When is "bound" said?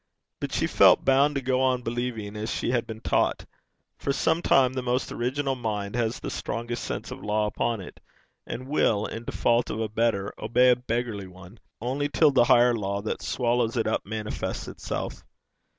1.05-1.35